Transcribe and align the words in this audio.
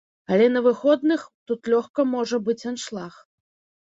Але 0.35 0.45
на 0.53 0.61
выходных 0.67 1.27
тут 1.51 1.69
лёгка 1.73 2.01
можа 2.17 2.43
быць 2.49 2.59
аншлаг. 2.73 3.13